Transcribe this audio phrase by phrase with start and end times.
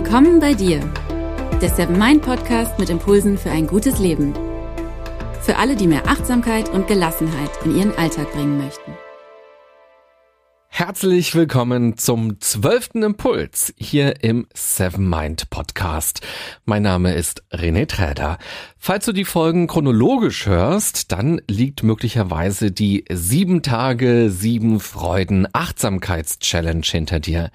[0.00, 0.78] Willkommen bei dir,
[1.60, 4.32] der Seven Mind Podcast mit Impulsen für ein gutes Leben.
[5.42, 8.92] Für alle, die mehr Achtsamkeit und Gelassenheit in ihren Alltag bringen möchten.
[10.68, 16.20] Herzlich willkommen zum zwölften Impuls hier im Seven Mind Podcast.
[16.64, 18.38] Mein Name ist René Träder.
[18.78, 26.84] Falls du die Folgen chronologisch hörst, dann liegt möglicherweise die sieben Tage, sieben Freuden Achtsamkeitschallenge
[26.84, 27.50] hinter dir.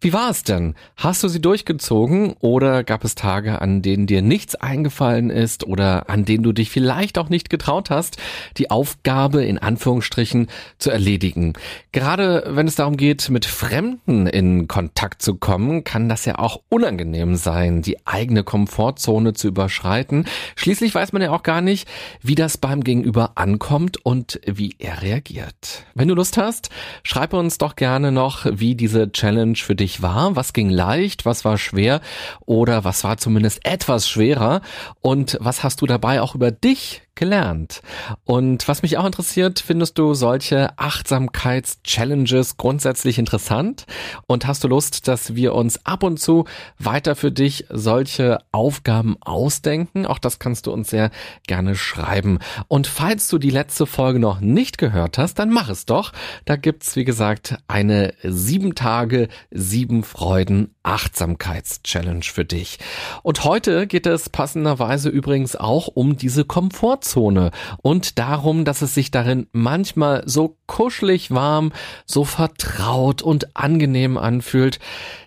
[0.00, 0.74] Wie war es denn?
[0.96, 6.10] Hast du sie durchgezogen oder gab es Tage, an denen dir nichts eingefallen ist oder
[6.10, 8.18] an denen du dich vielleicht auch nicht getraut hast,
[8.58, 11.54] die Aufgabe in Anführungsstrichen zu erledigen?
[11.92, 16.60] Gerade wenn es darum geht, mit Fremden in Kontakt zu kommen, kann das ja auch
[16.68, 20.26] unangenehm sein, die eigene Komfortzone zu überschreiten.
[20.56, 21.88] Schließlich weiß man ja auch gar nicht,
[22.20, 25.84] wie das beim Gegenüber ankommt und wie er reagiert.
[25.94, 26.68] Wenn du Lust hast,
[27.02, 31.24] schreib uns doch gerne noch, wie diese Challenge für dich dich war, was ging leicht,
[31.24, 32.00] was war schwer
[32.44, 34.60] oder was war zumindest etwas schwerer.
[35.00, 37.82] Und was hast du dabei auch über dich gelernt.
[38.24, 43.86] Und was mich auch interessiert, findest du solche Achtsamkeits-Challenges grundsätzlich interessant?
[44.26, 46.44] Und hast du Lust, dass wir uns ab und zu
[46.78, 50.06] weiter für dich solche Aufgaben ausdenken?
[50.06, 51.10] Auch das kannst du uns sehr
[51.46, 52.38] gerne schreiben.
[52.68, 56.12] Und falls du die letzte Folge noch nicht gehört hast, dann mach es doch.
[56.44, 62.78] Da gibt's, wie gesagt, eine sieben Tage, sieben Freuden Achtsamkeits-Challenge für dich.
[63.22, 67.50] Und heute geht es passenderweise übrigens auch um diese Komfort Komfortzone
[67.82, 71.72] und darum, dass es sich darin manchmal so kuschelig warm,
[72.04, 74.78] so vertraut und angenehm anfühlt,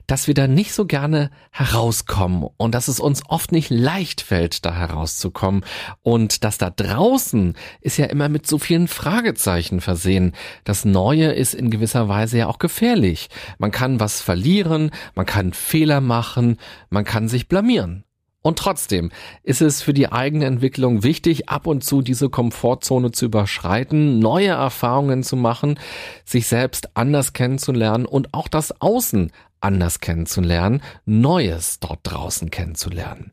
[0.08, 4.66] dass wir da nicht so gerne herauskommen und dass es uns oft nicht leicht fällt,
[4.66, 5.64] da herauszukommen
[6.02, 10.34] und dass da draußen ist ja immer mit so vielen Fragezeichen versehen.
[10.64, 13.30] Das Neue ist in gewisser Weise ja auch gefährlich.
[13.60, 16.58] Man kann was verlieren, man kann Fehler machen,
[16.90, 18.04] man kann sich blamieren.
[18.42, 19.12] Und trotzdem
[19.44, 24.50] ist es für die eigene Entwicklung wichtig, ab und zu diese Komfortzone zu überschreiten, neue
[24.50, 25.78] Erfahrungen zu machen,
[26.24, 33.32] sich selbst anders kennenzulernen und auch das Außen anders kennenzulernen, Neues dort draußen kennenzulernen.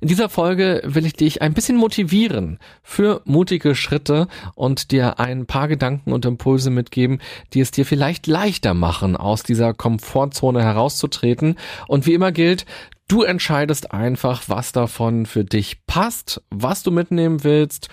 [0.00, 5.46] In dieser Folge will ich dich ein bisschen motivieren für mutige Schritte und dir ein
[5.46, 7.20] paar Gedanken und Impulse mitgeben,
[7.52, 11.56] die es dir vielleicht leichter machen, aus dieser Komfortzone herauszutreten.
[11.88, 12.66] Und wie immer gilt,
[13.06, 17.88] Du entscheidest einfach, was davon für dich passt, was du mitnehmen willst,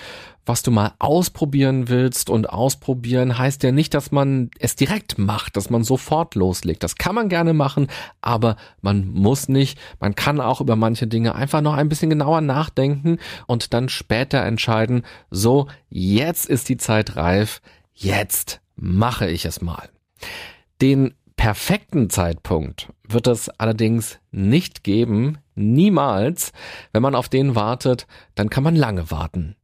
[0.45, 2.29] was du mal ausprobieren willst.
[2.29, 6.83] Und ausprobieren heißt ja nicht, dass man es direkt macht, dass man sofort loslegt.
[6.83, 7.87] Das kann man gerne machen,
[8.21, 9.77] aber man muss nicht.
[9.99, 13.17] Man kann auch über manche Dinge einfach noch ein bisschen genauer nachdenken
[13.47, 17.61] und dann später entscheiden, so, jetzt ist die Zeit reif,
[17.93, 19.89] jetzt mache ich es mal.
[20.81, 26.51] Den perfekten Zeitpunkt wird es allerdings nicht geben, niemals.
[26.91, 29.55] Wenn man auf den wartet, dann kann man lange warten.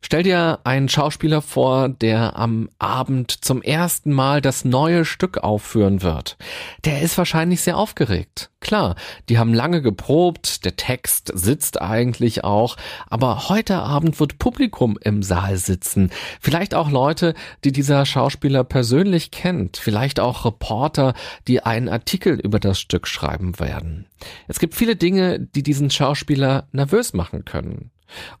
[0.00, 6.02] Stell dir einen Schauspieler vor, der am Abend zum ersten Mal das neue Stück aufführen
[6.02, 6.36] wird.
[6.84, 8.50] Der ist wahrscheinlich sehr aufgeregt.
[8.60, 8.96] Klar,
[9.28, 12.76] die haben lange geprobt, der Text sitzt eigentlich auch,
[13.08, 16.10] aber heute Abend wird Publikum im Saal sitzen.
[16.40, 21.12] Vielleicht auch Leute, die dieser Schauspieler persönlich kennt, vielleicht auch Reporter,
[21.46, 24.06] die einen Artikel über das Stück schreiben werden.
[24.48, 27.90] Es gibt viele Dinge, die diesen Schauspieler nervös machen können.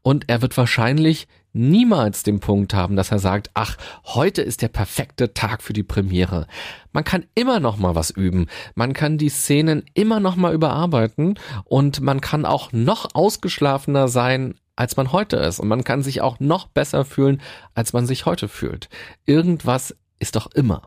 [0.02, 4.68] Und er wird wahrscheinlich niemals den Punkt haben, dass er sagt, ach, heute ist der
[4.68, 6.46] perfekte Tag für die Premiere.
[6.92, 8.46] Man kann immer noch mal was üben.
[8.74, 14.54] Man kann die Szenen immer noch mal überarbeiten und man kann auch noch ausgeschlafener sein,
[14.76, 15.60] als man heute ist.
[15.60, 17.40] Und man kann sich auch noch besser fühlen,
[17.74, 18.88] als man sich heute fühlt.
[19.24, 20.82] Irgendwas ist doch immer.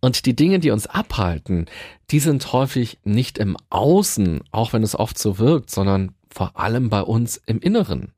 [0.00, 1.66] Und die Dinge, die uns abhalten,
[2.10, 6.90] die sind häufig nicht im Außen, auch wenn es oft so wirkt, sondern vor allem
[6.90, 8.12] bei uns im Inneren.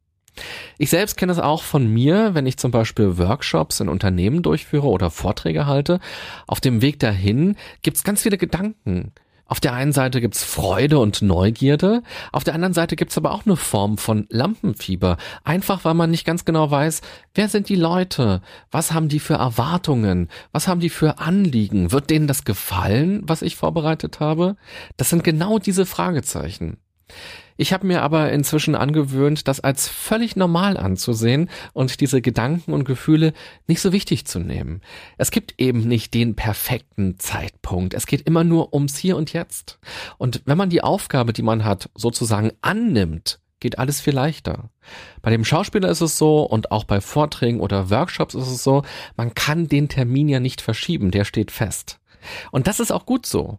[0.78, 4.88] Ich selbst kenne es auch von mir, wenn ich zum Beispiel Workshops in Unternehmen durchführe
[4.88, 6.00] oder Vorträge halte.
[6.46, 9.12] Auf dem Weg dahin gibt es ganz viele Gedanken.
[9.46, 12.02] Auf der einen Seite gibt's Freude und Neugierde,
[12.32, 16.24] auf der anderen Seite gibt's aber auch eine Form von Lampenfieber, einfach weil man nicht
[16.24, 17.02] ganz genau weiß,
[17.34, 18.40] wer sind die Leute,
[18.70, 23.42] was haben die für Erwartungen, was haben die für Anliegen, wird denen das gefallen, was
[23.42, 24.56] ich vorbereitet habe?
[24.96, 26.78] Das sind genau diese Fragezeichen.
[27.56, 32.84] Ich habe mir aber inzwischen angewöhnt, das als völlig normal anzusehen und diese Gedanken und
[32.84, 33.32] Gefühle
[33.68, 34.80] nicht so wichtig zu nehmen.
[35.18, 37.94] Es gibt eben nicht den perfekten Zeitpunkt.
[37.94, 39.78] Es geht immer nur ums Hier und Jetzt.
[40.18, 44.70] Und wenn man die Aufgabe, die man hat, sozusagen annimmt, geht alles viel leichter.
[45.22, 48.82] Bei dem Schauspieler ist es so und auch bei Vorträgen oder Workshops ist es so,
[49.16, 51.98] man kann den Termin ja nicht verschieben, der steht fest.
[52.50, 53.58] Und das ist auch gut so.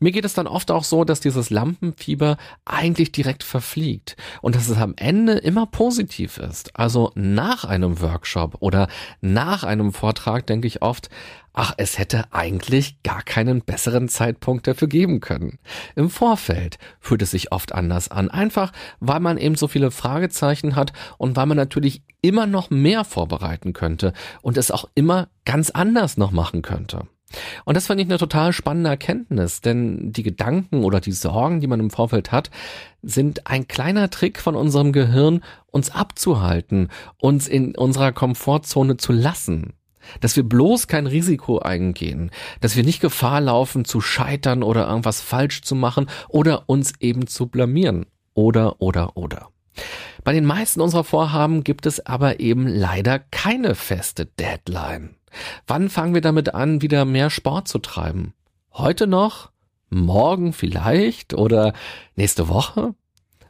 [0.00, 4.68] Mir geht es dann oft auch so, dass dieses Lampenfieber eigentlich direkt verfliegt und dass
[4.68, 6.76] es am Ende immer positiv ist.
[6.78, 8.88] Also nach einem Workshop oder
[9.20, 11.08] nach einem Vortrag denke ich oft,
[11.52, 15.58] ach, es hätte eigentlich gar keinen besseren Zeitpunkt dafür geben können.
[15.96, 20.76] Im Vorfeld fühlt es sich oft anders an, einfach weil man eben so viele Fragezeichen
[20.76, 24.12] hat und weil man natürlich immer noch mehr vorbereiten könnte
[24.42, 27.08] und es auch immer ganz anders noch machen könnte.
[27.64, 31.66] Und das fand ich eine total spannende Erkenntnis, denn die Gedanken oder die Sorgen, die
[31.66, 32.50] man im Vorfeld hat,
[33.02, 36.88] sind ein kleiner Trick von unserem Gehirn, uns abzuhalten,
[37.18, 39.74] uns in unserer Komfortzone zu lassen.
[40.20, 42.30] Dass wir bloß kein Risiko eingehen,
[42.62, 47.26] dass wir nicht Gefahr laufen zu scheitern oder irgendwas falsch zu machen oder uns eben
[47.26, 48.06] zu blamieren.
[48.32, 49.50] Oder, oder, oder.
[50.24, 55.17] Bei den meisten unserer Vorhaben gibt es aber eben leider keine feste Deadline.
[55.66, 58.34] Wann fangen wir damit an, wieder mehr Sport zu treiben?
[58.72, 59.50] Heute noch?
[59.90, 61.34] Morgen vielleicht?
[61.34, 61.72] Oder
[62.14, 62.94] nächste Woche?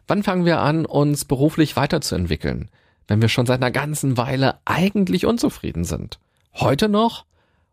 [0.07, 2.71] Wann fangen wir an, uns beruflich weiterzuentwickeln,
[3.07, 6.19] wenn wir schon seit einer ganzen Weile eigentlich unzufrieden sind?
[6.55, 7.27] Heute noch?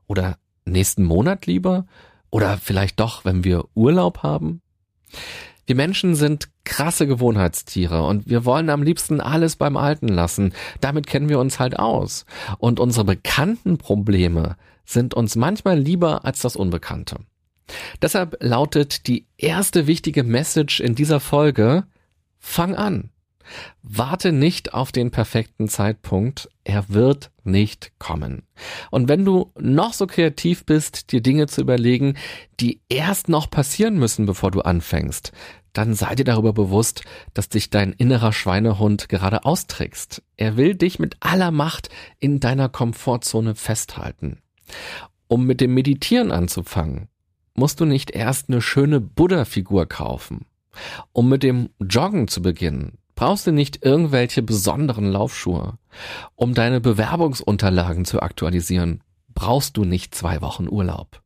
[0.07, 1.85] Oder nächsten Monat lieber?
[2.29, 4.61] Oder vielleicht doch, wenn wir Urlaub haben?
[5.65, 10.53] Wir Menschen sind krasse Gewohnheitstiere und wir wollen am liebsten alles beim Alten lassen.
[10.79, 12.25] Damit kennen wir uns halt aus.
[12.59, 17.17] Und unsere bekannten Probleme sind uns manchmal lieber als das Unbekannte.
[18.01, 21.85] Deshalb lautet die erste wichtige Message in dieser Folge,
[22.37, 23.09] fang an.
[23.83, 28.43] Warte nicht auf den perfekten Zeitpunkt, er wird nicht kommen.
[28.91, 32.15] Und wenn du noch so kreativ bist, dir Dinge zu überlegen,
[32.59, 35.31] die erst noch passieren müssen, bevor du anfängst,
[35.73, 37.03] dann sei dir darüber bewusst,
[37.33, 40.23] dass dich dein innerer Schweinehund gerade austrickst.
[40.37, 41.89] Er will dich mit aller Macht
[42.19, 44.39] in deiner Komfortzone festhalten.
[45.27, 47.09] Um mit dem Meditieren anzufangen,
[47.55, 50.45] musst du nicht erst eine schöne Buddha-Figur kaufen.
[51.13, 55.77] Um mit dem Joggen zu beginnen, brauchst du nicht irgendwelche besonderen Laufschuhe.
[56.35, 59.01] Um deine Bewerbungsunterlagen zu aktualisieren,
[59.33, 61.21] brauchst du nicht zwei Wochen Urlaub.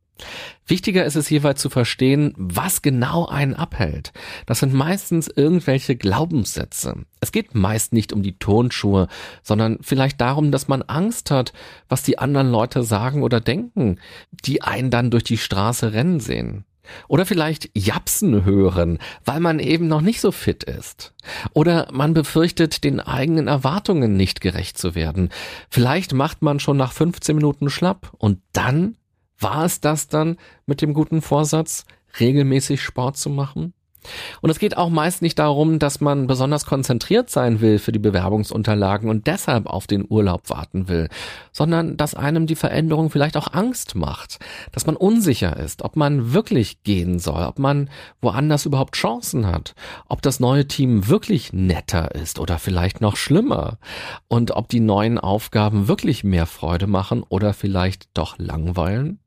[0.66, 4.12] Wichtiger ist es hierbei zu verstehen, was genau einen abhält.
[4.46, 7.06] Das sind meistens irgendwelche Glaubenssätze.
[7.20, 9.08] Es geht meist nicht um die Tonschuhe,
[9.42, 11.52] sondern vielleicht darum, dass man Angst hat,
[11.88, 13.98] was die anderen Leute sagen oder denken,
[14.44, 16.64] die einen dann durch die Straße rennen sehen.
[17.08, 21.14] Oder vielleicht Japsen hören, weil man eben noch nicht so fit ist.
[21.52, 25.30] Oder man befürchtet, den eigenen Erwartungen nicht gerecht zu werden.
[25.70, 28.96] Vielleicht macht man schon nach 15 Minuten schlapp und dann
[29.38, 31.84] war es das dann mit dem guten Vorsatz,
[32.18, 33.72] regelmäßig Sport zu machen?
[34.40, 37.98] Und es geht auch meist nicht darum, dass man besonders konzentriert sein will für die
[37.98, 41.08] Bewerbungsunterlagen und deshalb auf den Urlaub warten will,
[41.52, 44.38] sondern dass einem die Veränderung vielleicht auch Angst macht,
[44.72, 49.74] dass man unsicher ist, ob man wirklich gehen soll, ob man woanders überhaupt Chancen hat,
[50.08, 53.78] ob das neue Team wirklich netter ist oder vielleicht noch schlimmer
[54.28, 59.20] und ob die neuen Aufgaben wirklich mehr Freude machen oder vielleicht doch langweilen.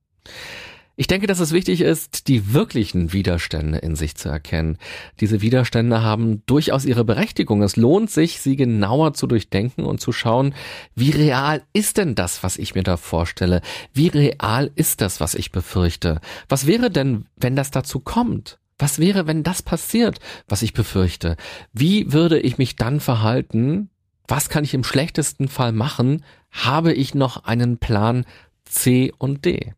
[0.96, 4.78] Ich denke, dass es wichtig ist, die wirklichen Widerstände in sich zu erkennen.
[5.20, 7.64] Diese Widerstände haben durchaus ihre Berechtigung.
[7.64, 10.54] Es lohnt sich, sie genauer zu durchdenken und zu schauen,
[10.94, 13.62] wie real ist denn das, was ich mir da vorstelle?
[13.92, 16.22] Wie real ist das, was ich befürchte?
[16.48, 18.60] Was wäre denn, wenn das dazu kommt?
[18.78, 21.38] Was wäre, wenn das passiert, was ich befürchte?
[21.72, 23.90] Wie würde ich mich dann verhalten?
[24.28, 26.24] Was kann ich im schlechtesten Fall machen?
[26.52, 28.26] Habe ich noch einen Plan
[28.66, 29.74] C und D?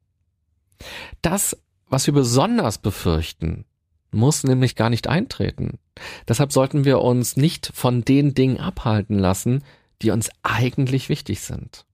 [1.22, 3.66] Das, was wir besonders befürchten,
[4.12, 5.80] muss nämlich gar nicht eintreten.
[6.28, 9.64] Deshalb sollten wir uns nicht von den Dingen abhalten lassen,
[10.02, 11.86] die uns eigentlich wichtig sind.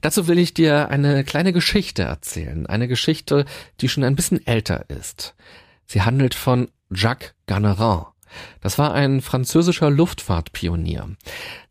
[0.00, 3.44] Dazu will ich dir eine kleine Geschichte erzählen, eine Geschichte,
[3.80, 5.34] die schon ein bisschen älter ist.
[5.86, 8.06] Sie handelt von Jacques Garnerin.
[8.60, 11.08] Das war ein französischer Luftfahrtpionier.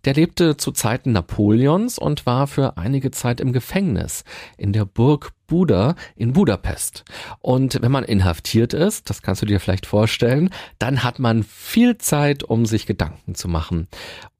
[0.05, 4.23] Der lebte zu Zeiten Napoleons und war für einige Zeit im Gefängnis
[4.57, 7.03] in der Burg Buda in Budapest.
[7.39, 11.97] Und wenn man inhaftiert ist, das kannst du dir vielleicht vorstellen, dann hat man viel
[11.97, 13.87] Zeit, um sich Gedanken zu machen.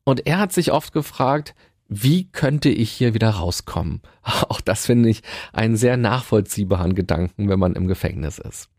[0.03, 1.55] Und er hat sich oft gefragt,
[1.87, 4.01] wie könnte ich hier wieder rauskommen?
[4.23, 5.21] Auch das finde ich
[5.53, 8.69] einen sehr nachvollziehbaren Gedanken, wenn man im Gefängnis ist.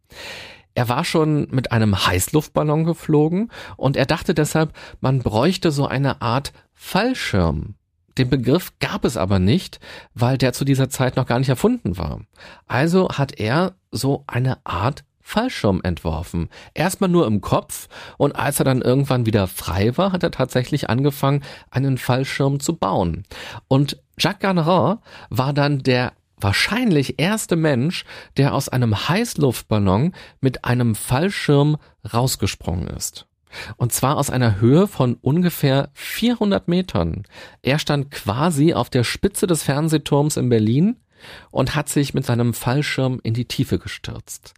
[0.76, 6.20] Er war schon mit einem Heißluftballon geflogen und er dachte deshalb, man bräuchte so eine
[6.20, 7.76] Art Fallschirm.
[8.18, 9.80] Den Begriff gab es aber nicht,
[10.12, 12.20] weil der zu dieser Zeit noch gar nicht erfunden war.
[12.66, 16.50] Also hat er so eine Art Fallschirm entworfen.
[16.74, 20.90] Erstmal nur im Kopf und als er dann irgendwann wieder frei war, hat er tatsächlich
[20.90, 23.24] angefangen, einen Fallschirm zu bauen.
[23.66, 24.98] Und Jacques Garnerin
[25.30, 28.04] war dann der wahrscheinlich erste Mensch,
[28.36, 31.76] der aus einem Heißluftballon mit einem Fallschirm
[32.12, 33.26] rausgesprungen ist.
[33.76, 37.24] Und zwar aus einer Höhe von ungefähr 400 Metern.
[37.62, 40.96] Er stand quasi auf der Spitze des Fernsehturms in Berlin
[41.50, 44.54] und hat sich mit seinem Fallschirm in die Tiefe gestürzt.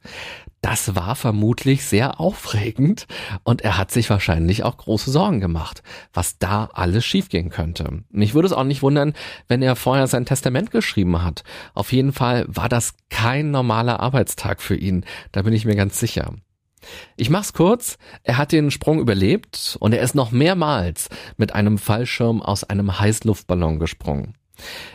[0.60, 3.06] Das war vermutlich sehr aufregend
[3.44, 8.02] und er hat sich wahrscheinlich auch große Sorgen gemacht, was da alles schiefgehen könnte.
[8.10, 9.14] Mich würde es auch nicht wundern,
[9.46, 11.44] wenn er vorher sein Testament geschrieben hat.
[11.74, 16.00] Auf jeden Fall war das kein normaler Arbeitstag für ihn, da bin ich mir ganz
[16.00, 16.34] sicher.
[17.16, 17.98] Ich mach's kurz.
[18.22, 22.98] Er hat den Sprung überlebt und er ist noch mehrmals mit einem Fallschirm aus einem
[22.98, 24.34] Heißluftballon gesprungen.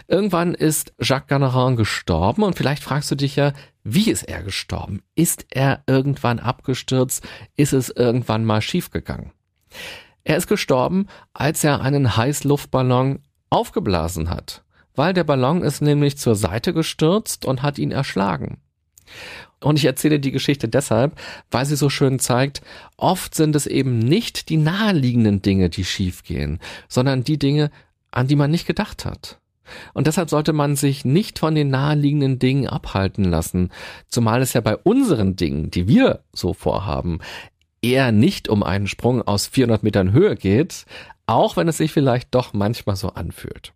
[0.08, 3.54] Irgendwann ist Jacques Garnerin gestorben und vielleicht fragst du dich ja,
[3.84, 5.02] wie ist er gestorben?
[5.16, 7.26] Ist er irgendwann abgestürzt?
[7.56, 9.32] Ist es irgendwann mal schiefgegangen?
[10.24, 14.64] Er ist gestorben, als er einen Heißluftballon aufgeblasen hat,
[14.96, 18.58] weil der Ballon ist nämlich zur Seite gestürzt und hat ihn erschlagen.
[19.60, 21.20] Und ich erzähle die Geschichte deshalb,
[21.52, 22.62] weil sie so schön zeigt,
[22.98, 27.72] oft sind es eben nicht die naheliegenden Dinge, die schiefgehen, sondern die Dinge,
[28.12, 29.40] an die man nicht gedacht hat.
[29.94, 33.72] Und deshalb sollte man sich nicht von den naheliegenden Dingen abhalten lassen,
[34.08, 37.20] zumal es ja bei unseren Dingen, die wir so vorhaben,
[37.82, 40.86] eher nicht um einen Sprung aus 400 Metern Höhe geht,
[41.26, 43.74] auch wenn es sich vielleicht doch manchmal so anfühlt.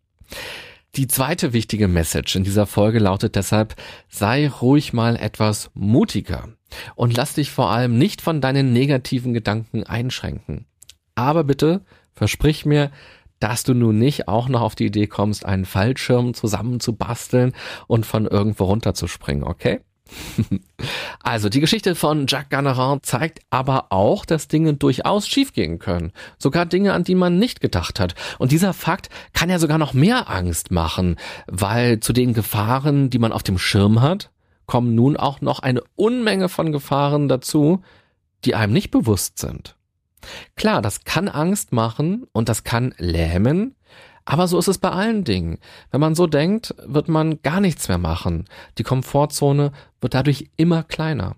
[0.95, 3.75] Die zweite wichtige Message in dieser Folge lautet deshalb,
[4.09, 6.49] sei ruhig mal etwas mutiger
[6.95, 10.65] und lass dich vor allem nicht von deinen negativen Gedanken einschränken.
[11.13, 11.81] Aber bitte
[12.13, 12.91] versprich mir,
[13.39, 17.53] dass du nun nicht auch noch auf die Idee kommst, einen Fallschirm zusammenzubasteln
[17.87, 19.81] und von irgendwo runterzuspringen, okay?
[21.23, 26.11] also die Geschichte von Jacques Garnerin zeigt aber auch, dass Dinge durchaus schiefgehen können.
[26.37, 28.15] Sogar Dinge, an die man nicht gedacht hat.
[28.39, 31.17] Und dieser Fakt kann ja sogar noch mehr Angst machen,
[31.47, 34.31] weil zu den Gefahren, die man auf dem Schirm hat,
[34.65, 37.81] kommen nun auch noch eine Unmenge von Gefahren dazu,
[38.45, 39.76] die einem nicht bewusst sind.
[40.55, 43.75] Klar, das kann Angst machen und das kann lähmen,
[44.25, 45.57] aber so ist es bei allen Dingen.
[45.89, 48.45] Wenn man so denkt, wird man gar nichts mehr machen.
[48.77, 51.37] Die Komfortzone wird dadurch immer kleiner.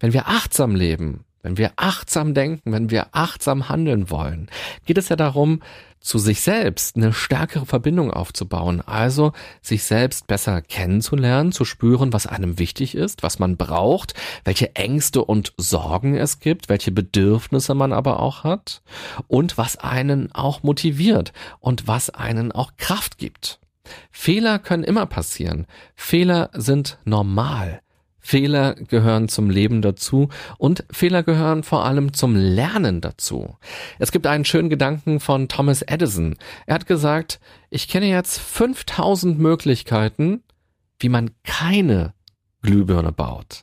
[0.00, 4.50] Wenn wir achtsam leben, wenn wir achtsam denken, wenn wir achtsam handeln wollen,
[4.84, 5.60] geht es ja darum,
[6.00, 12.26] zu sich selbst eine stärkere Verbindung aufzubauen, also sich selbst besser kennenzulernen, zu spüren, was
[12.26, 17.92] einem wichtig ist, was man braucht, welche Ängste und Sorgen es gibt, welche Bedürfnisse man
[17.92, 18.82] aber auch hat
[19.28, 23.60] und was einen auch motiviert und was einen auch Kraft gibt.
[24.10, 25.66] Fehler können immer passieren.
[25.94, 27.82] Fehler sind normal.
[28.26, 33.56] Fehler gehören zum Leben dazu und Fehler gehören vor allem zum Lernen dazu.
[34.00, 36.34] Es gibt einen schönen Gedanken von Thomas Edison.
[36.66, 37.38] Er hat gesagt,
[37.70, 40.42] ich kenne jetzt 5000 Möglichkeiten,
[40.98, 42.14] wie man keine
[42.62, 43.62] Glühbirne baut.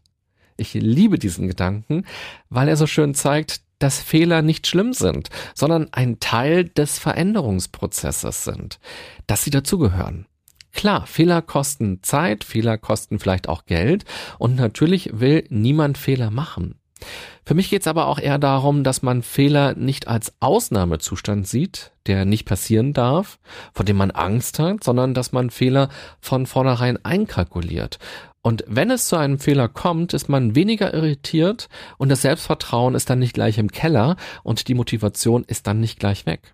[0.55, 2.05] Ich liebe diesen Gedanken,
[2.49, 8.45] weil er so schön zeigt, dass Fehler nicht schlimm sind, sondern ein Teil des Veränderungsprozesses
[8.45, 8.79] sind,
[9.27, 10.25] dass sie dazugehören.
[10.73, 14.05] Klar, Fehler kosten Zeit, Fehler kosten vielleicht auch Geld
[14.39, 16.75] und natürlich will niemand Fehler machen.
[17.45, 21.91] Für mich geht es aber auch eher darum, dass man Fehler nicht als Ausnahmezustand sieht,
[22.07, 23.39] der nicht passieren darf,
[23.73, 25.89] vor dem man Angst hat, sondern dass man Fehler
[26.21, 27.99] von vornherein einkalkuliert.
[28.41, 33.09] Und wenn es zu einem Fehler kommt, ist man weniger irritiert und das Selbstvertrauen ist
[33.09, 36.53] dann nicht gleich im Keller und die Motivation ist dann nicht gleich weg.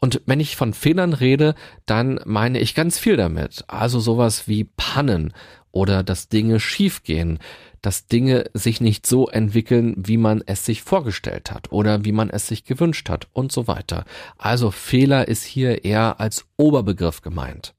[0.00, 1.54] Und wenn ich von Fehlern rede,
[1.86, 3.64] dann meine ich ganz viel damit.
[3.68, 5.32] Also sowas wie Pannen
[5.70, 7.38] oder dass Dinge schiefgehen,
[7.80, 12.30] dass Dinge sich nicht so entwickeln, wie man es sich vorgestellt hat oder wie man
[12.30, 14.04] es sich gewünscht hat und so weiter.
[14.38, 17.74] Also Fehler ist hier eher als Oberbegriff gemeint.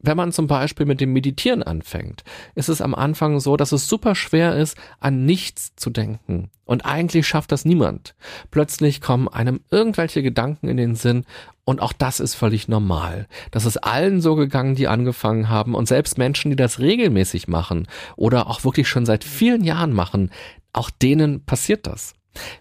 [0.00, 3.88] Wenn man zum Beispiel mit dem Meditieren anfängt, ist es am Anfang so, dass es
[3.88, 6.50] super schwer ist, an nichts zu denken.
[6.64, 8.14] Und eigentlich schafft das niemand.
[8.50, 11.24] Plötzlich kommen einem irgendwelche Gedanken in den Sinn
[11.64, 13.26] und auch das ist völlig normal.
[13.50, 17.88] Das ist allen so gegangen, die angefangen haben und selbst Menschen, die das regelmäßig machen
[18.16, 20.30] oder auch wirklich schon seit vielen Jahren machen,
[20.72, 22.14] auch denen passiert das.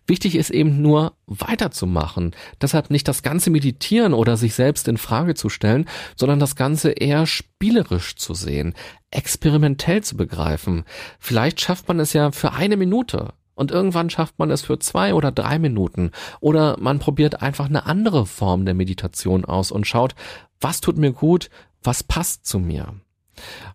[0.05, 2.35] Wichtig ist eben nur weiterzumachen.
[2.61, 6.91] Deshalb nicht das ganze meditieren oder sich selbst in Frage zu stellen, sondern das Ganze
[6.91, 8.73] eher spielerisch zu sehen,
[9.11, 10.83] experimentell zu begreifen.
[11.19, 13.33] Vielleicht schafft man es ja für eine Minute.
[13.55, 16.11] Und irgendwann schafft man es für zwei oder drei Minuten.
[16.39, 20.15] Oder man probiert einfach eine andere Form der Meditation aus und schaut,
[20.59, 21.49] was tut mir gut,
[21.83, 22.95] was passt zu mir.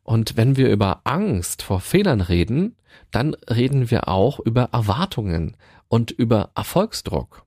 [0.03, 2.77] Und wenn wir über Angst vor Fehlern reden,
[3.11, 5.57] dann reden wir auch über Erwartungen
[5.89, 7.45] und über Erfolgsdruck.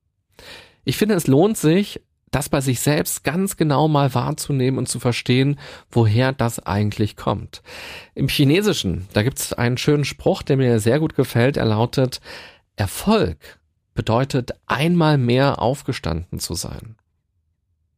[0.83, 4.99] Ich finde, es lohnt sich, das bei sich selbst ganz genau mal wahrzunehmen und zu
[4.99, 5.59] verstehen,
[5.91, 7.61] woher das eigentlich kommt.
[8.15, 11.57] Im Chinesischen, da gibt es einen schönen Spruch, der mir sehr gut gefällt.
[11.57, 12.21] Er lautet,
[12.77, 13.59] Erfolg
[13.93, 16.95] bedeutet einmal mehr aufgestanden zu sein.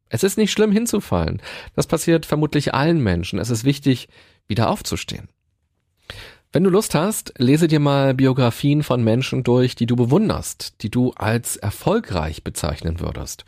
[0.08, 1.40] Es ist nicht schlimm hinzufallen.
[1.74, 3.38] Das passiert vermutlich allen Menschen.
[3.38, 4.08] Es ist wichtig,
[4.46, 5.28] wieder aufzustehen.
[6.54, 10.88] Wenn du Lust hast, lese dir mal Biografien von Menschen durch, die du bewunderst, die
[10.88, 13.44] du als erfolgreich bezeichnen würdest.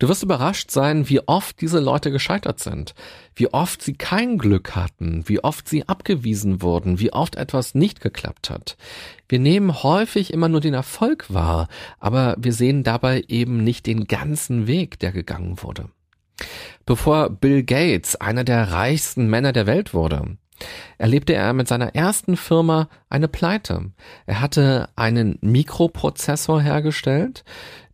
[0.00, 2.96] Du wirst überrascht sein, wie oft diese Leute gescheitert sind,
[3.36, 8.00] wie oft sie kein Glück hatten, wie oft sie abgewiesen wurden, wie oft etwas nicht
[8.00, 8.76] geklappt hat.
[9.28, 11.68] Wir nehmen häufig immer nur den Erfolg wahr,
[12.00, 15.90] aber wir sehen dabei eben nicht den ganzen Weg, der gegangen wurde.
[16.86, 20.36] Bevor Bill Gates einer der reichsten Männer der Welt wurde,
[20.98, 23.92] erlebte er mit seiner ersten Firma eine Pleite.
[24.26, 27.44] Er hatte einen Mikroprozessor hergestellt,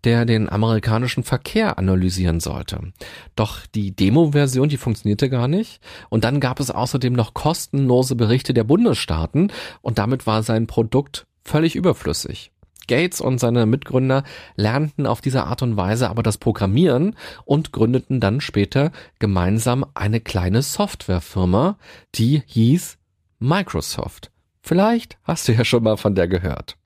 [0.04, 2.92] der den amerikanischen Verkehr analysieren sollte.
[3.36, 5.80] Doch die Demo-Version, die funktionierte gar nicht.
[6.10, 11.26] Und dann gab es außerdem noch kostenlose Berichte der Bundesstaaten und damit war sein Produkt
[11.44, 12.52] völlig überflüssig.
[12.86, 14.24] Gates und seine Mitgründer
[14.56, 20.20] lernten auf diese Art und Weise aber das Programmieren und gründeten dann später gemeinsam eine
[20.20, 21.78] kleine Softwarefirma,
[22.14, 22.98] die hieß
[23.38, 24.30] Microsoft.
[24.62, 26.76] Vielleicht hast du ja schon mal von der gehört.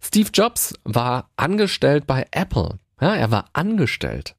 [0.00, 2.78] Steve Jobs war angestellt bei Apple.
[3.00, 4.36] Ja, er war angestellt.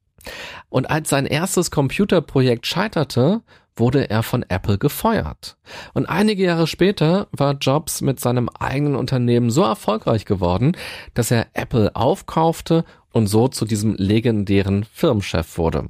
[0.70, 3.42] Und als sein erstes Computerprojekt scheiterte,
[3.76, 5.58] wurde er von Apple gefeuert.
[5.94, 10.78] Und einige Jahre später war Jobs mit seinem eigenen Unternehmen so erfolgreich geworden,
[11.14, 15.90] dass er Apple aufkaufte und so zu diesem legendären Firmenchef wurde.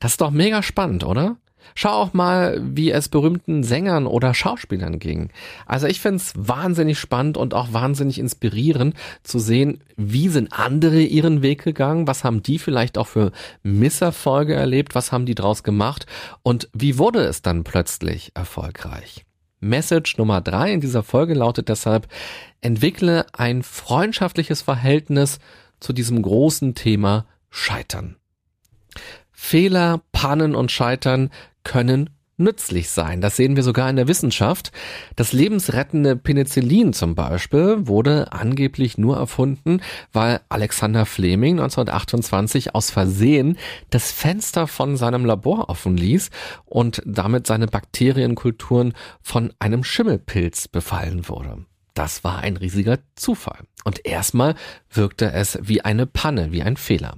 [0.00, 1.36] Das ist doch mega spannend, oder?
[1.74, 5.30] Schau auch mal, wie es berühmten Sängern oder Schauspielern ging.
[5.66, 11.00] Also ich finde es wahnsinnig spannend und auch wahnsinnig inspirierend zu sehen, wie sind andere
[11.00, 15.62] ihren Weg gegangen, was haben die vielleicht auch für Misserfolge erlebt, was haben die draus
[15.62, 16.06] gemacht
[16.42, 19.24] und wie wurde es dann plötzlich erfolgreich.
[19.60, 22.08] Message Nummer drei in dieser Folge lautet deshalb,
[22.60, 25.38] entwickle ein freundschaftliches Verhältnis
[25.78, 28.16] zu diesem großen Thema Scheitern.
[29.30, 31.30] Fehler, Pannen und Scheitern
[31.64, 32.10] können
[32.42, 33.20] nützlich sein.
[33.20, 34.72] Das sehen wir sogar in der Wissenschaft.
[35.16, 39.80] Das lebensrettende Penicillin zum Beispiel wurde angeblich nur erfunden,
[40.12, 43.58] weil Alexander Fleming 1928 aus Versehen
[43.90, 46.30] das Fenster von seinem Labor offen ließ
[46.64, 51.64] und damit seine Bakterienkulturen von einem Schimmelpilz befallen wurde.
[51.94, 53.58] Das war ein riesiger Zufall.
[53.84, 54.54] Und erstmal
[54.90, 57.16] wirkte es wie eine Panne, wie ein Fehler.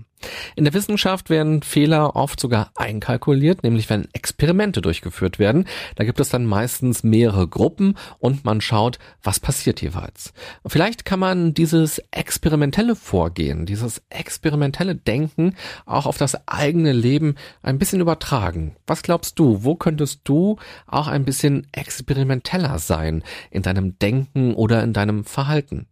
[0.57, 5.67] In der Wissenschaft werden Fehler oft sogar einkalkuliert, nämlich wenn Experimente durchgeführt werden.
[5.97, 10.33] Da gibt es dann meistens mehrere Gruppen und man schaut, was passiert jeweils.
[10.67, 15.55] Vielleicht kann man dieses experimentelle Vorgehen, dieses experimentelle Denken
[15.87, 18.77] auch auf das eigene Leben ein bisschen übertragen.
[18.87, 24.83] Was glaubst du, wo könntest du auch ein bisschen experimenteller sein in deinem Denken oder
[24.83, 25.87] in deinem Verhalten?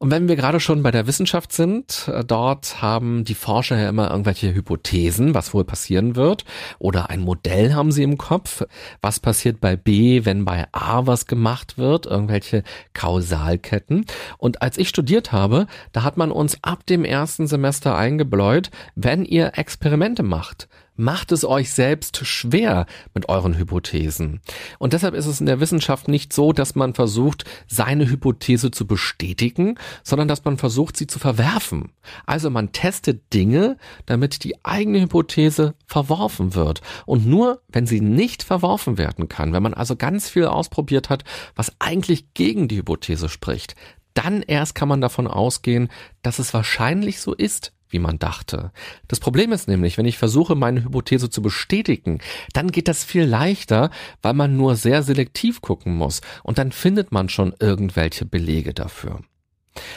[0.00, 3.88] Und wenn wir gerade schon bei der Wissenschaft sind, äh, dort haben die Forscher ja
[3.88, 6.44] immer irgendwelche Hypothesen, was wohl passieren wird,
[6.78, 8.64] oder ein Modell haben sie im Kopf,
[9.02, 12.62] was passiert bei B, wenn bei A was gemacht wird, irgendwelche
[12.94, 14.06] Kausalketten.
[14.38, 19.24] Und als ich studiert habe, da hat man uns ab dem ersten Semester eingebläut, wenn
[19.24, 24.40] ihr Experimente macht, macht es euch selbst schwer mit euren Hypothesen.
[24.78, 28.86] Und deshalb ist es in der Wissenschaft nicht so, dass man versucht, seine Hypothese zu
[28.86, 31.92] bestätigen, sondern dass man versucht, sie zu verwerfen.
[32.26, 36.82] Also man testet Dinge, damit die eigene Hypothese verworfen wird.
[37.06, 41.22] Und nur wenn sie nicht verworfen werden kann, wenn man also ganz viel ausprobiert hat,
[41.54, 43.76] was eigentlich gegen die Hypothese spricht,
[44.14, 45.90] dann erst kann man davon ausgehen,
[46.22, 48.72] dass es wahrscheinlich so ist, wie man dachte.
[49.06, 52.18] Das Problem ist nämlich, wenn ich versuche, meine Hypothese zu bestätigen,
[52.52, 53.90] dann geht das viel leichter,
[54.22, 59.20] weil man nur sehr selektiv gucken muss und dann findet man schon irgendwelche Belege dafür.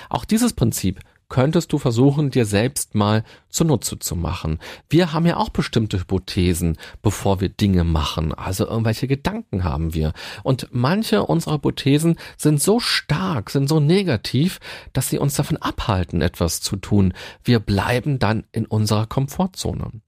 [0.10, 1.00] Auch dieses Prinzip
[1.32, 4.60] könntest du versuchen, dir selbst mal zunutze zu machen.
[4.90, 8.34] Wir haben ja auch bestimmte Hypothesen, bevor wir Dinge machen.
[8.34, 10.12] Also irgendwelche Gedanken haben wir.
[10.44, 14.60] Und manche unserer Hypothesen sind so stark, sind so negativ,
[14.92, 17.14] dass sie uns davon abhalten, etwas zu tun.
[17.46, 20.02] Wir bleiben dann in unserer Komfortzone.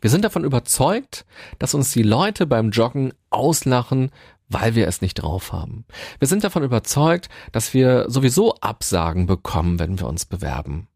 [0.00, 1.24] Wir sind davon überzeugt,
[1.60, 4.10] dass uns die Leute beim Joggen auslachen,
[4.48, 5.84] weil wir es nicht drauf haben.
[6.18, 10.88] Wir sind davon überzeugt, dass wir sowieso Absagen bekommen, wenn wir uns bewerben.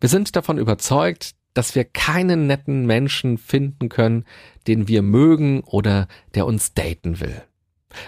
[0.00, 4.24] Wir sind davon überzeugt, dass wir keinen netten Menschen finden können,
[4.66, 7.42] den wir mögen oder der uns daten will.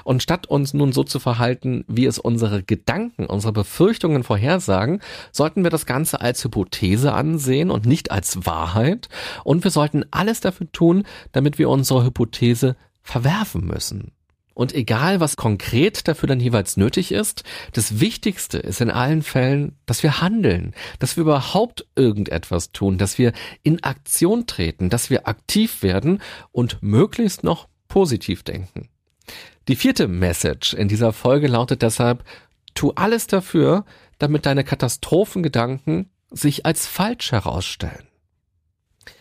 [0.04, 5.00] Und statt uns nun so zu verhalten, wie es unsere Gedanken, unsere Befürchtungen vorhersagen,
[5.32, 9.08] sollten wir das Ganze als Hypothese ansehen und nicht als Wahrheit.
[9.42, 14.12] Und wir sollten alles dafür tun, damit wir unsere Hypothese verwerfen müssen.
[14.54, 19.76] Und egal, was konkret dafür dann jeweils nötig ist, das Wichtigste ist in allen Fällen,
[19.86, 23.32] dass wir handeln, dass wir überhaupt irgendetwas tun, dass wir
[23.62, 26.20] in Aktion treten, dass wir aktiv werden
[26.52, 28.88] und möglichst noch positiv denken.
[29.68, 32.24] Die vierte Message in dieser Folge lautet deshalb,
[32.74, 33.84] tu alles dafür,
[34.18, 38.09] damit deine Katastrophengedanken sich als falsch herausstellen.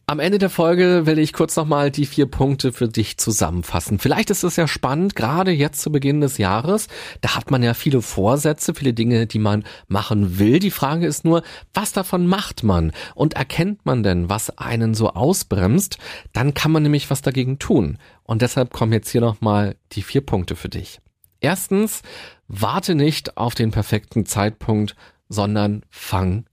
[0.06, 4.00] Am Ende der Folge will ich kurz nochmal die vier Punkte für dich zusammenfassen.
[4.00, 6.88] Vielleicht ist es ja spannend, gerade jetzt zu Beginn des Jahres.
[7.22, 10.58] Da hat man ja viele Vorsätze, viele Dinge, die man machen will.
[10.58, 11.44] Die Frage ist nur,
[11.76, 12.92] was davon macht man?
[13.14, 16.00] Und erkennt man denn, was einen so ausbremst?
[16.34, 18.00] Dann kann man nämlich was dagegen tun.
[18.24, 21.00] Und deshalb kommen jetzt hier nochmal die vier Punkte für dich.
[21.40, 22.02] Erstens,
[22.48, 24.96] warte nicht auf den perfekten Zeitpunkt,
[25.30, 26.46] sondern fang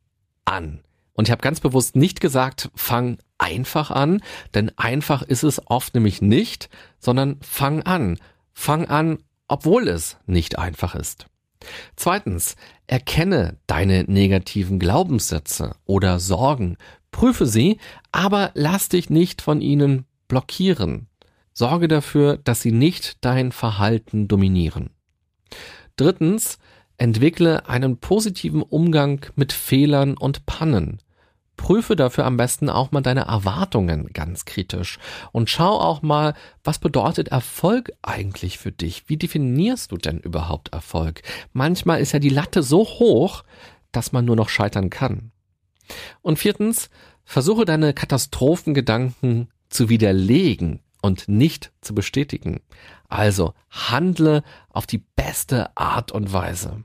[0.44, 0.83] an.
[1.14, 4.22] Und ich habe ganz bewusst nicht gesagt, fang einfach an,
[4.55, 6.68] denn einfach ist es oft nämlich nicht,
[6.99, 8.18] sondern fang an.
[8.53, 9.18] Fang an,
[9.49, 11.27] obwohl es nicht einfach ist.
[11.96, 16.77] Zweitens, erkenne deine negativen Glaubenssätze oder Sorgen,
[17.11, 17.79] prüfe sie,
[18.12, 21.09] aber lass dich nicht von ihnen blockieren.
[21.53, 24.90] Sorge dafür, dass sie nicht dein Verhalten dominieren.
[25.96, 26.59] Drittens,
[26.99, 30.99] entwickle einen positiven Umgang mit Fehlern und Pannen.
[31.56, 34.98] Prüfe dafür am besten auch mal deine Erwartungen ganz kritisch
[35.32, 39.08] und schau auch mal, was bedeutet Erfolg eigentlich für dich?
[39.08, 41.22] Wie definierst du denn überhaupt Erfolg?
[41.52, 43.42] Manchmal ist ja die Latte so hoch,
[43.92, 45.32] dass man nur noch scheitern kann.
[46.22, 46.90] Und viertens,
[47.24, 52.60] versuche deine Katastrophengedanken zu widerlegen und nicht zu bestätigen.
[53.08, 56.84] Also handle auf die beste Art und Weise.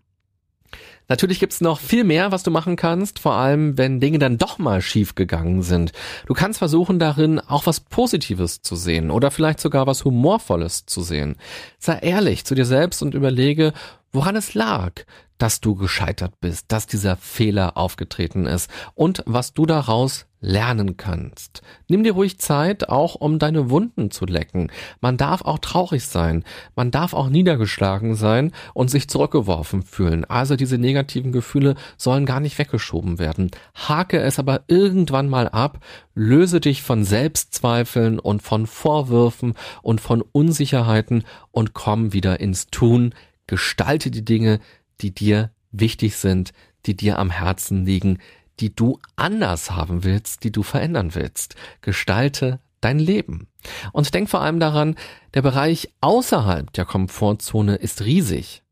[1.12, 4.60] Natürlich gibt's noch viel mehr, was du machen kannst, vor allem wenn Dinge dann doch
[4.60, 5.92] mal schief gegangen sind.
[6.26, 11.02] Du kannst versuchen darin auch was Positives zu sehen oder vielleicht sogar was Humorvolles zu
[11.02, 11.36] sehen.
[11.80, 13.74] Sei ehrlich zu dir selbst und überlege,
[14.14, 15.04] woran es lag,
[15.42, 21.62] dass du gescheitert bist, dass dieser Fehler aufgetreten ist und was du daraus lernen kannst.
[21.88, 24.72] Nimm dir ruhig Zeit, auch um deine Wunden zu lecken.
[25.00, 26.44] Man darf auch traurig sein,
[26.76, 30.26] man darf auch niedergeschlagen sein und sich zurückgeworfen fühlen.
[30.26, 33.52] Also diese negativen Gefühle sollen gar nicht weggeschoben werden.
[33.76, 35.80] Hake es aber irgendwann mal ab,
[36.16, 43.14] löse dich von Selbstzweifeln und von Vorwürfen und von Unsicherheiten und komm wieder ins Tun.
[43.48, 44.60] Gestalte die Dinge,
[45.02, 46.52] die dir wichtig sind,
[46.86, 48.20] die dir am Herzen liegen,
[48.60, 51.56] die du anders haben willst, die du verändern willst.
[51.82, 53.48] Gestalte dein Leben.
[53.92, 54.96] Und denk vor allem daran,
[55.34, 58.64] der Bereich außerhalb der Komfortzone ist riesig.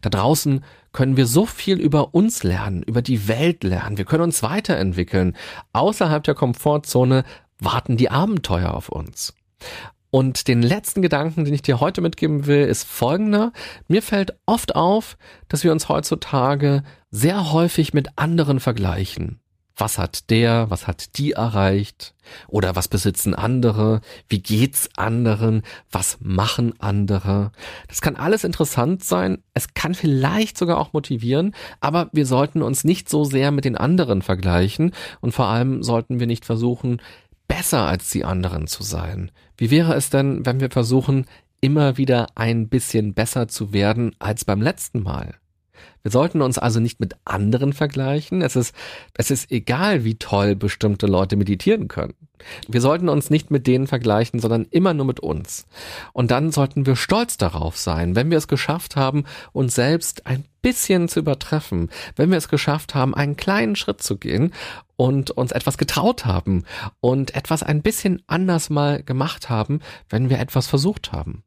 [0.00, 4.22] Da draußen können wir so viel über uns lernen, über die Welt lernen, wir können
[4.22, 5.36] uns weiterentwickeln.
[5.72, 7.24] Außerhalb der Komfortzone
[7.58, 9.34] warten die Abenteuer auf uns.
[10.14, 13.52] Und den letzten Gedanken, den ich dir heute mitgeben will, ist folgender.
[13.88, 19.40] Mir fällt oft auf, dass wir uns heutzutage sehr häufig mit anderen vergleichen.
[19.76, 22.14] Was hat der, was hat die erreicht?
[22.46, 24.02] Oder was besitzen andere?
[24.28, 25.62] Wie geht's anderen?
[25.90, 27.50] Was machen andere?
[27.88, 29.42] Das kann alles interessant sein.
[29.52, 33.76] Es kann vielleicht sogar auch motivieren, aber wir sollten uns nicht so sehr mit den
[33.76, 37.02] anderen vergleichen und vor allem sollten wir nicht versuchen,
[37.48, 39.30] besser als die anderen zu sein.
[39.56, 41.26] Wie wäre es denn, wenn wir versuchen,
[41.60, 45.34] immer wieder ein bisschen besser zu werden als beim letzten Mal?
[46.04, 48.42] Wir sollten uns also nicht mit anderen vergleichen.
[48.42, 48.74] Es ist,
[49.16, 52.12] es ist egal, wie toll bestimmte Leute meditieren können.
[52.68, 55.66] Wir sollten uns nicht mit denen vergleichen, sondern immer nur mit uns.
[56.12, 60.44] Und dann sollten wir stolz darauf sein, wenn wir es geschafft haben, uns selbst ein
[60.60, 64.52] bisschen zu übertreffen, wenn wir es geschafft haben, einen kleinen Schritt zu gehen
[64.96, 66.64] und uns etwas getraut haben
[67.00, 71.44] und etwas ein bisschen anders mal gemacht haben, wenn wir etwas versucht haben.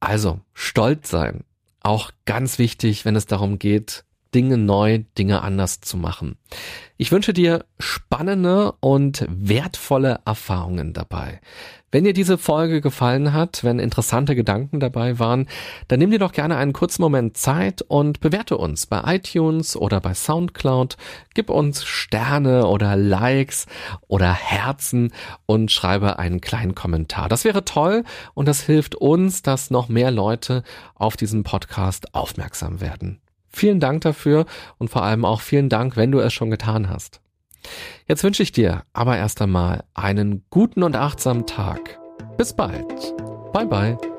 [0.00, 1.44] Also, stolz sein.
[1.80, 6.36] Auch ganz wichtig, wenn es darum geht, Dinge neu, Dinge anders zu machen.
[6.96, 11.40] Ich wünsche dir spannende und wertvolle Erfahrungen dabei.
[11.90, 15.48] Wenn dir diese Folge gefallen hat, wenn interessante Gedanken dabei waren,
[15.86, 20.00] dann nimm dir doch gerne einen kurzen Moment Zeit und bewerte uns bei iTunes oder
[20.00, 20.98] bei SoundCloud.
[21.32, 23.66] Gib uns Sterne oder Likes
[24.06, 25.12] oder Herzen
[25.46, 27.30] und schreibe einen kleinen Kommentar.
[27.30, 30.64] Das wäre toll und das hilft uns, dass noch mehr Leute
[30.94, 33.20] auf diesen Podcast aufmerksam werden.
[33.58, 34.46] Vielen Dank dafür
[34.78, 37.20] und vor allem auch vielen Dank, wenn du es schon getan hast.
[38.06, 41.98] Jetzt wünsche ich dir aber erst einmal einen guten und achtsamen Tag.
[42.36, 43.14] Bis bald.
[43.52, 44.17] Bye bye.